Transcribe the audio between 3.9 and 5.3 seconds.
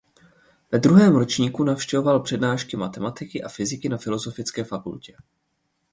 filozofické fakultě.